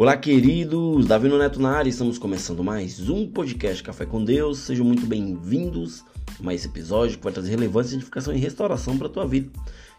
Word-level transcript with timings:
Olá, 0.00 0.16
queridos! 0.16 1.06
Davi 1.06 1.28
Neto 1.28 1.60
na 1.60 1.72
área, 1.72 1.90
estamos 1.90 2.18
começando 2.18 2.62
mais 2.62 3.10
um 3.10 3.26
podcast 3.26 3.82
Café 3.82 4.06
com 4.06 4.24
Deus. 4.24 4.58
Sejam 4.58 4.86
muito 4.86 5.04
bem-vindos 5.04 6.04
a 6.38 6.40
mais 6.44 6.60
esse 6.60 6.68
episódio 6.68 7.18
que 7.18 7.24
vai 7.24 7.32
trazer 7.32 7.50
relevância, 7.50 7.96
edificação 7.96 8.32
e 8.32 8.38
restauração 8.38 8.96
para 8.96 9.08
a 9.08 9.10
tua 9.10 9.26
vida. 9.26 9.50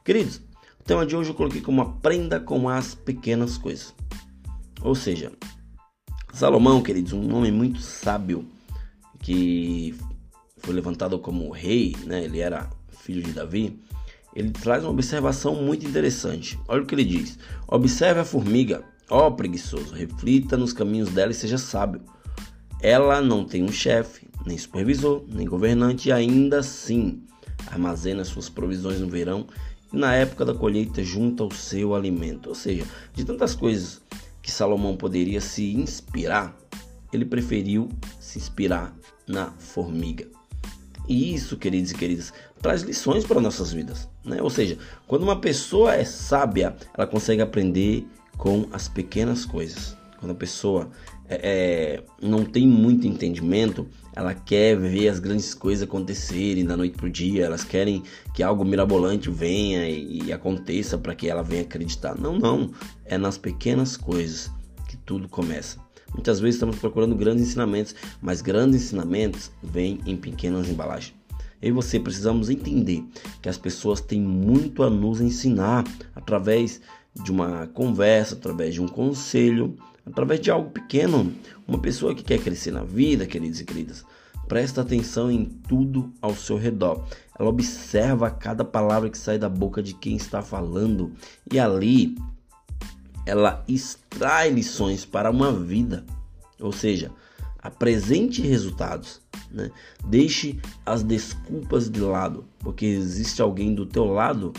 Queridos, 0.06 0.38
o 0.80 0.84
tema 0.86 1.06
de 1.06 1.18
hoje 1.18 1.32
eu 1.32 1.36
coloquei 1.36 1.60
como 1.60 1.82
aprenda 1.82 2.40
com 2.40 2.70
as 2.70 2.96
pequenas 2.96 3.58
coisas. 3.58 3.94
Ou 4.82 4.96
seja, 4.96 5.34
Salomão, 6.32 6.82
queridos, 6.82 7.12
um 7.12 7.36
homem 7.36 7.52
muito 7.52 7.82
sábio 7.82 8.48
que 9.20 9.94
foi 10.60 10.76
levantado 10.76 11.20
como 11.20 11.52
rei, 11.52 11.94
né? 12.06 12.24
Ele 12.24 12.40
era 12.40 12.70
filho 12.88 13.22
de 13.22 13.34
Davi. 13.34 13.78
Ele 14.34 14.52
traz 14.52 14.82
uma 14.82 14.92
observação 14.92 15.56
muito 15.56 15.86
interessante. 15.86 16.58
Olha 16.70 16.84
o 16.84 16.86
que 16.86 16.96
ele 16.96 17.04
diz: 17.04 17.38
Observe 17.68 18.22
a 18.22 18.26
formiga 18.26 18.82
Ó 19.10 19.28
oh, 19.28 19.32
preguiçoso, 19.32 19.94
reflita 19.94 20.56
nos 20.56 20.72
caminhos 20.72 21.10
dela 21.10 21.32
e 21.32 21.36
seja 21.36 21.58
sábio. 21.58 22.02
Ela 22.82 23.22
não 23.22 23.44
tem 23.44 23.64
um 23.64 23.72
chefe, 23.72 24.28
nem 24.46 24.58
supervisor, 24.58 25.24
nem 25.28 25.48
governante, 25.48 26.10
e 26.10 26.12
ainda 26.12 26.60
assim 26.60 27.24
armazena 27.68 28.24
suas 28.24 28.50
provisões 28.50 29.00
no 29.00 29.08
verão 29.08 29.48
e 29.92 29.98
na 29.98 30.14
época 30.14 30.46
da 30.46 30.54
colheita 30.54 31.04
junta 31.04 31.44
o 31.44 31.54
seu 31.54 31.96
alimento. 31.96 32.50
Ou 32.50 32.56
seja, 32.56 32.86
de 33.14 33.26
tantas 33.26 33.56
coisas 33.56 34.02
que 34.42 34.52
Salomão 34.52 34.96
poderia 34.96 35.42
se 35.42 35.74
inspirar, 35.74 36.56
ele 37.12 37.26
preferiu 37.26 37.90
se 38.20 38.38
inspirar 38.38 38.96
na 39.28 39.52
formiga. 39.58 40.28
E 41.08 41.34
isso, 41.34 41.58
queridos 41.58 41.92
e 41.92 41.96
queridas, 41.96 42.32
traz 42.62 42.84
lições 42.84 43.26
para 43.26 43.42
nossas 43.42 43.74
vidas. 43.74 44.08
Né? 44.24 44.40
Ou 44.42 44.50
seja, 44.50 44.78
quando 45.08 45.24
uma 45.24 45.42
pessoa 45.42 45.96
é 45.96 46.06
sábia, 46.06 46.76
ela 46.96 47.08
consegue 47.08 47.42
aprender 47.42 48.08
com 48.40 48.66
as 48.72 48.88
pequenas 48.88 49.46
coisas. 49.46 49.96
Quando 50.18 50.32
a 50.32 50.36
pessoa 50.36 50.90
é, 51.28 51.36
é, 51.44 52.04
não 52.26 52.44
tem 52.44 52.68
muito 52.68 53.06
entendimento, 53.06 53.88
ela 54.16 54.34
quer 54.34 54.78
ver 54.78 55.10
as 55.10 55.20
grandes 55.20 55.54
coisas 55.54 55.84
acontecerem 55.84 56.66
da 56.66 56.76
noite 56.76 56.98
para 56.98 57.06
o 57.06 57.10
dia, 57.10 57.46
elas 57.46 57.64
querem 57.64 58.02
que 58.34 58.42
algo 58.42 58.66
mirabolante 58.66 59.30
venha 59.30 59.88
e, 59.88 60.24
e 60.24 60.34
aconteça 60.34 60.98
para 60.98 61.14
que 61.14 61.30
ela 61.30 61.44
venha 61.44 61.62
acreditar. 61.62 62.18
Não, 62.18 62.40
não. 62.40 62.72
É 63.06 63.18
nas 63.18 63.38
pequenas 63.38 63.96
coisas 63.96 64.50
que 64.88 64.98
tudo 64.98 65.28
começa. 65.30 65.78
Muitas 66.14 66.40
vezes 66.40 66.56
estamos 66.56 66.78
procurando 66.78 67.16
grandes 67.16 67.46
ensinamentos, 67.46 67.94
mas 68.22 68.42
grandes 68.42 68.84
ensinamentos 68.84 69.52
vêm 69.62 70.00
em 70.06 70.16
pequenas 70.16 70.68
embalagens. 70.70 71.14
Eu 71.62 71.70
e 71.70 71.72
você 71.74 72.00
precisamos 72.00 72.50
entender 72.50 73.04
que 73.42 73.50
as 73.50 73.58
pessoas 73.58 74.00
têm 74.00 74.22
muito 74.22 74.82
a 74.82 74.90
nos 74.90 75.20
ensinar 75.20 75.84
através 76.16 76.82
de 77.24 77.32
uma 77.32 77.68
conversa, 77.68 78.36
através 78.36 78.74
de 78.74 78.82
um 78.82 78.88
conselho, 78.88 79.78
através 80.06 80.40
de 80.40 80.52
algo 80.52 80.70
pequeno. 80.70 81.34
Uma 81.68 81.80
pessoa 81.80 82.16
que 82.16 82.24
quer 82.24 82.40
crescer 82.40 82.72
na 82.72 82.84
vida, 82.84 83.26
queridos 83.26 83.60
e 83.60 83.66
queridas, 83.66 84.06
presta 84.48 84.82
atenção 84.82 85.30
em 85.32 85.46
tudo 85.46 86.12
ao 86.22 86.36
seu 86.36 86.58
redor. 86.58 87.06
Ela 87.38 87.50
observa 87.50 88.30
cada 88.32 88.66
palavra 88.66 89.10
que 89.10 89.18
sai 89.18 89.38
da 89.38 89.48
boca 89.48 89.82
de 89.82 89.94
quem 89.94 90.16
está 90.16 90.42
falando 90.42 91.12
e 91.52 91.60
ali 91.60 92.18
ela 93.26 93.64
extrai 93.68 94.50
lições 94.50 95.06
para 95.06 95.30
uma 95.30 95.54
vida. 95.54 96.04
Ou 96.60 96.72
seja, 96.72 97.12
apresente 97.62 98.42
resultados. 98.42 99.22
Né? 99.52 99.72
Deixe 100.06 100.60
as 100.86 101.04
desculpas 101.04 101.90
de 101.90 102.00
lado, 102.00 102.46
porque 102.60 102.86
existe 102.86 103.42
alguém 103.42 103.74
do 103.74 103.86
teu 103.86 104.06
lado 104.06 104.52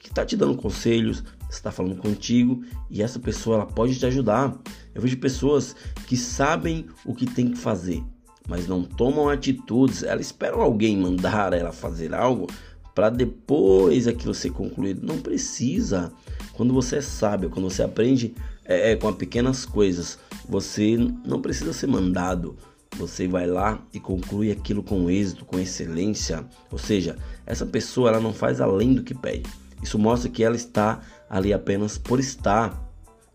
que 0.00 0.08
está 0.08 0.24
te 0.24 0.36
dando 0.36 0.56
conselhos, 0.56 1.24
está 1.50 1.70
falando 1.70 1.96
contigo 1.96 2.62
e 2.90 3.02
essa 3.02 3.18
pessoa 3.18 3.56
ela 3.56 3.66
pode 3.66 3.98
te 3.98 4.06
ajudar. 4.06 4.56
Eu 4.94 5.02
vejo 5.02 5.18
pessoas 5.18 5.74
que 6.06 6.16
sabem 6.16 6.86
o 7.04 7.14
que 7.14 7.26
tem 7.26 7.50
que 7.50 7.58
fazer, 7.58 8.02
mas 8.48 8.66
não 8.66 8.82
tomam 8.82 9.28
atitudes. 9.28 10.02
Elas 10.02 10.26
esperam 10.26 10.60
alguém 10.60 10.96
mandar 10.96 11.52
ela 11.52 11.72
fazer 11.72 12.14
algo 12.14 12.46
para 12.94 13.10
depois 13.10 14.08
aquilo 14.08 14.34
ser 14.34 14.50
concluído. 14.50 15.06
Não 15.06 15.20
precisa. 15.20 16.12
Quando 16.54 16.74
você 16.74 16.96
é 16.96 17.00
sábio, 17.00 17.50
quando 17.50 17.70
você 17.70 17.82
aprende 17.82 18.34
é, 18.64 18.92
é, 18.92 18.96
com 18.96 19.12
pequenas 19.12 19.64
coisas, 19.64 20.18
você 20.48 20.96
não 21.24 21.40
precisa 21.40 21.72
ser 21.72 21.86
mandado. 21.86 22.56
Você 22.96 23.28
vai 23.28 23.46
lá 23.46 23.80
e 23.92 24.00
conclui 24.00 24.50
aquilo 24.50 24.82
com 24.82 25.08
êxito, 25.08 25.44
com 25.44 25.58
excelência. 25.58 26.44
Ou 26.70 26.78
seja, 26.78 27.16
essa 27.46 27.64
pessoa 27.64 28.10
ela 28.10 28.20
não 28.20 28.32
faz 28.32 28.60
além 28.60 28.94
do 28.94 29.04
que 29.04 29.14
pede. 29.14 29.48
Isso 29.82 29.98
mostra 29.98 30.28
que 30.30 30.42
ela 30.42 30.56
está 30.56 31.00
ali 31.28 31.52
apenas 31.52 31.98
por 31.98 32.18
estar. 32.20 32.82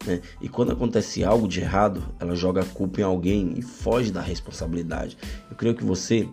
Né? 0.06 0.22
E 0.42 0.50
quando 0.50 0.72
acontece 0.72 1.24
algo 1.24 1.48
de 1.48 1.62
errado, 1.62 2.04
ela 2.20 2.36
joga 2.36 2.62
a 2.62 2.66
culpa 2.66 3.02
em 3.02 3.04
alguém 3.04 3.54
e 3.58 3.62
foge 3.62 4.12
da 4.12 4.22
responsabilidade. 4.22 5.18
Eu 5.50 5.56
creio 5.56 5.76
que 5.76 5.84
você 5.84 6.28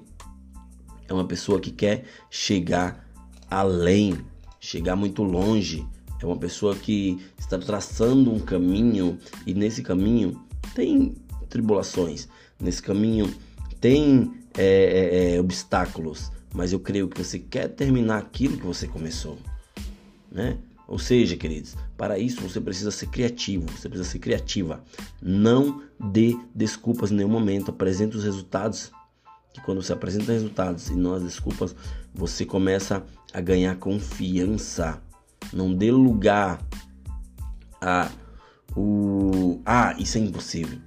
é 1.08 1.12
uma 1.12 1.24
pessoa 1.24 1.60
que 1.60 1.70
quer 1.70 2.04
chegar 2.30 3.04
além, 3.50 4.18
chegar 4.58 4.96
muito 4.96 5.22
longe. 5.22 5.86
É 6.22 6.26
uma 6.26 6.36
pessoa 6.36 6.76
que 6.76 7.18
está 7.38 7.58
traçando 7.58 8.32
um 8.32 8.38
caminho 8.38 9.18
e 9.46 9.54
nesse 9.54 9.82
caminho 9.82 10.40
tem 10.74 11.16
tribulações, 11.48 12.28
nesse 12.60 12.82
caminho 12.82 13.32
tem 13.80 14.32
é, 14.56 15.34
é, 15.34 15.40
obstáculos, 15.40 16.30
mas 16.54 16.72
eu 16.72 16.78
creio 16.78 17.08
que 17.08 17.22
você 17.22 17.38
quer 17.38 17.68
terminar 17.68 18.18
aquilo 18.18 18.58
que 18.58 18.66
você 18.66 18.86
começou 18.86 19.38
né? 20.30 20.58
Ou 20.90 20.98
seja, 20.98 21.36
queridos, 21.36 21.76
para 21.96 22.18
isso 22.18 22.40
você 22.40 22.60
precisa 22.60 22.90
ser 22.90 23.06
criativo, 23.06 23.64
você 23.70 23.88
precisa 23.88 24.10
ser 24.10 24.18
criativa. 24.18 24.82
Não 25.22 25.82
dê 26.00 26.36
desculpas 26.52 27.12
em 27.12 27.14
nenhum 27.14 27.28
momento, 27.28 27.70
apresente 27.70 28.16
os 28.16 28.24
resultados. 28.24 28.90
Que 29.54 29.60
quando 29.60 29.80
você 29.80 29.92
apresenta 29.92 30.32
resultados 30.32 30.88
e 30.88 30.96
não 30.96 31.14
as 31.14 31.22
desculpas, 31.22 31.76
você 32.12 32.44
começa 32.44 33.04
a 33.32 33.40
ganhar 33.40 33.76
confiança. 33.76 35.00
Não 35.52 35.72
dê 35.72 35.92
lugar 35.92 36.60
a 37.80 38.10
o 38.76 39.60
ah, 39.64 39.94
isso 39.96 40.18
é 40.18 40.20
impossível. 40.20 40.78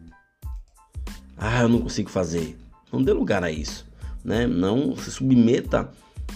Ah, 1.38 1.62
eu 1.62 1.70
não 1.70 1.80
consigo 1.80 2.10
fazer. 2.10 2.58
Não 2.92 3.02
dê 3.02 3.14
lugar 3.14 3.42
a 3.42 3.52
isso, 3.52 3.86
né? 4.24 4.48
Não 4.48 4.98
se 4.98 5.12
submeta 5.12 5.90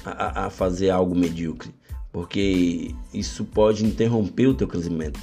a, 0.05 0.11
a, 0.11 0.45
a 0.45 0.49
fazer 0.49 0.89
algo 0.89 1.13
medíocre 1.13 1.73
porque 2.17 2.95
isso 3.13 3.45
pode 3.45 3.85
interromper 3.85 4.47
o 4.47 4.53
teu 4.55 4.67
crescimento. 4.67 5.19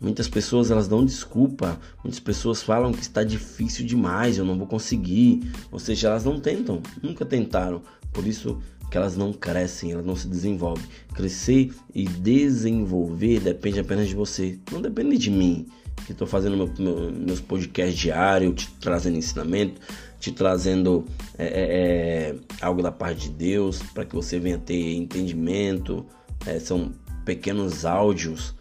Muitas 0.00 0.26
pessoas 0.26 0.68
elas 0.68 0.88
dão 0.88 1.04
desculpa, 1.04 1.78
muitas 2.02 2.18
pessoas 2.18 2.60
falam 2.60 2.92
que 2.92 3.00
está 3.00 3.22
difícil 3.22 3.86
demais, 3.86 4.36
eu 4.36 4.44
não 4.44 4.58
vou 4.58 4.66
conseguir, 4.66 5.48
ou 5.70 5.78
seja, 5.78 6.08
elas 6.08 6.24
não 6.24 6.40
tentam, 6.40 6.82
nunca 7.00 7.24
tentaram, 7.24 7.82
por 8.12 8.26
isso 8.26 8.60
que 8.94 8.98
elas 8.98 9.16
não 9.16 9.32
crescem, 9.32 9.90
elas 9.90 10.06
não 10.06 10.14
se 10.14 10.28
desenvolvem. 10.28 10.84
Crescer 11.12 11.74
e 11.92 12.04
desenvolver 12.04 13.40
depende 13.40 13.80
apenas 13.80 14.06
de 14.06 14.14
você, 14.14 14.56
não 14.70 14.80
depende 14.80 15.18
de 15.18 15.32
mim, 15.32 15.66
que 16.06 16.12
estou 16.12 16.28
fazendo 16.28 16.56
meu, 16.56 16.70
meu, 16.78 17.10
meus 17.10 17.40
podcasts 17.40 17.98
diários, 17.98 18.54
te 18.54 18.70
trazendo 18.80 19.16
ensinamento, 19.16 19.80
te 20.20 20.30
trazendo 20.30 21.04
é, 21.36 21.44
é, 21.44 21.48
é, 21.48 22.34
algo 22.60 22.82
da 22.82 22.92
parte 22.92 23.28
de 23.28 23.30
Deus 23.30 23.82
para 23.82 24.04
que 24.04 24.14
você 24.14 24.38
venha 24.38 24.58
ter 24.58 24.94
entendimento. 24.94 26.06
É, 26.46 26.60
são 26.60 26.92
pequenos 27.24 27.84
áudios 27.84 28.54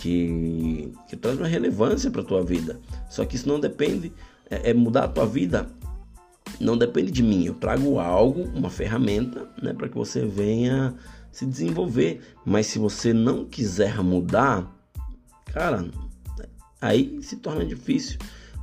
que, 0.00 0.92
que 1.08 1.14
trazem 1.14 1.42
uma 1.42 1.48
relevância 1.48 2.10
para 2.10 2.22
a 2.22 2.24
tua 2.24 2.42
vida. 2.42 2.80
Só 3.08 3.24
que 3.24 3.36
isso 3.36 3.46
não 3.46 3.60
depende, 3.60 4.12
é, 4.50 4.70
é, 4.70 4.74
mudar 4.74 5.04
a 5.04 5.08
tua 5.08 5.26
vida 5.26 5.68
não 6.60 6.76
depende 6.76 7.10
de 7.10 7.22
mim. 7.22 7.44
Eu 7.44 7.54
trago 7.54 7.98
algo, 7.98 8.42
uma 8.54 8.70
ferramenta, 8.70 9.48
né, 9.62 9.72
para 9.72 9.88
que 9.88 9.94
você 9.94 10.24
venha 10.24 10.94
se 11.30 11.44
desenvolver. 11.44 12.20
Mas 12.44 12.66
se 12.66 12.78
você 12.78 13.12
não 13.12 13.44
quiser 13.44 14.02
mudar, 14.02 14.74
cara, 15.46 15.86
aí 16.80 17.18
se 17.22 17.36
torna 17.36 17.64
difícil. 17.64 18.18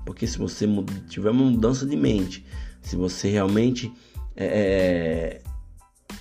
Porque 0.05 0.27
se 0.27 0.37
você 0.37 0.67
tiver 1.07 1.29
uma 1.29 1.49
mudança 1.49 1.85
de 1.85 1.95
mente, 1.95 2.45
se 2.81 2.95
você 2.95 3.29
realmente 3.29 3.91
é, 4.35 4.45
é, 4.45 5.41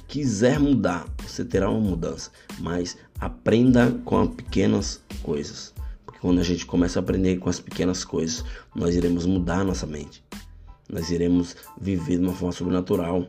quiser 0.06 0.60
mudar, 0.60 1.06
você 1.26 1.44
terá 1.44 1.70
uma 1.70 1.80
mudança. 1.80 2.30
Mas 2.60 2.96
aprenda 3.18 3.90
com 4.04 4.20
as 4.20 4.28
pequenas 4.28 5.02
coisas. 5.22 5.72
Porque 6.04 6.20
quando 6.20 6.38
a 6.38 6.44
gente 6.44 6.66
começa 6.66 6.98
a 6.98 7.02
aprender 7.02 7.38
com 7.38 7.48
as 7.48 7.58
pequenas 7.58 8.04
coisas, 8.04 8.44
nós 8.74 8.94
iremos 8.94 9.26
mudar 9.26 9.64
nossa 9.64 9.86
mente. 9.86 10.22
Nós 10.90 11.10
iremos 11.10 11.56
viver 11.80 12.18
de 12.18 12.24
uma 12.24 12.34
forma 12.34 12.52
sobrenatural. 12.52 13.26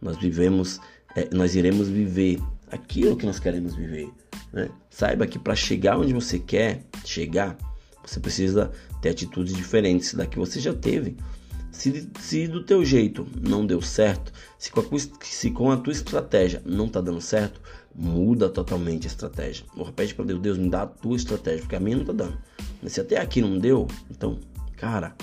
Nós 0.00 0.16
vivemos, 0.16 0.80
é, 1.14 1.28
nós 1.32 1.54
iremos 1.54 1.88
viver 1.88 2.40
aquilo 2.70 3.16
que 3.16 3.26
nós 3.26 3.38
queremos 3.38 3.74
viver. 3.74 4.10
Né? 4.52 4.70
Saiba 4.88 5.26
que 5.26 5.38
para 5.38 5.54
chegar 5.54 5.98
onde 5.98 6.12
você 6.12 6.38
quer 6.38 6.82
chegar, 7.04 7.56
você 8.04 8.20
precisa 8.20 8.70
ter 9.00 9.10
atitudes 9.10 9.54
diferentes 9.54 10.14
da 10.14 10.26
que 10.26 10.38
você 10.38 10.60
já 10.60 10.72
teve. 10.72 11.16
Se, 11.70 12.10
se 12.20 12.48
do 12.48 12.64
teu 12.64 12.84
jeito 12.84 13.26
não 13.40 13.64
deu 13.64 13.80
certo, 13.80 14.32
se 14.58 14.70
com, 14.70 14.80
a, 14.80 14.84
se 15.22 15.50
com 15.50 15.70
a 15.70 15.76
tua 15.76 15.92
estratégia 15.92 16.62
não 16.64 16.88
tá 16.88 17.00
dando 17.00 17.20
certo, 17.20 17.60
muda 17.94 18.48
totalmente 18.48 19.06
a 19.06 19.10
estratégia. 19.10 19.64
Ou 19.76 19.84
repete 19.84 20.14
para 20.14 20.24
Deus, 20.24 20.40
Deus 20.40 20.58
me 20.58 20.68
dá 20.68 20.82
a 20.82 20.86
tua 20.86 21.16
estratégia, 21.16 21.60
porque 21.60 21.76
a 21.76 21.80
minha 21.80 21.96
não 21.96 22.04
tá 22.04 22.12
dando. 22.12 22.38
Se 22.86 23.00
até 23.00 23.18
aqui 23.18 23.40
não 23.40 23.58
deu, 23.58 23.86
então, 24.10 24.38
cara, 24.76 25.14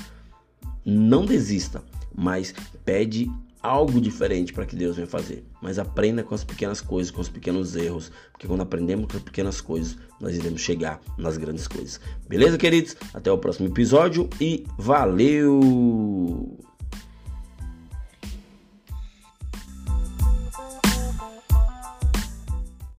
não 0.90 1.26
desista, 1.26 1.84
mas 2.16 2.54
pede 2.86 3.30
algo 3.62 4.00
diferente 4.00 4.54
para 4.54 4.66
que 4.66 4.76
Deus 4.76 4.96
venha 4.96 5.08
fazer. 5.08 5.44
Mas 5.62 5.78
aprenda 5.78 6.24
com 6.24 6.34
as 6.34 6.44
pequenas 6.44 6.80
coisas, 6.80 7.12
com 7.12 7.20
os 7.20 7.28
pequenos 7.28 7.76
erros, 7.76 8.12
porque 8.32 8.48
quando 8.48 8.62
aprendemos 8.62 9.12
com 9.12 9.18
as 9.18 9.24
pequenas 9.24 9.60
coisas, 9.60 9.98
nós 10.22 10.36
iremos 10.38 10.62
chegar 10.62 11.02
nas 11.18 11.38
grandes 11.38 11.68
coisas. 11.68 12.00
Beleza, 12.28 12.58
queridos? 12.58 12.96
Até 13.14 13.32
o 13.32 13.38
próximo 13.38 13.68
episódio 13.68 14.30
e 14.40 14.66
valeu! 14.78 16.57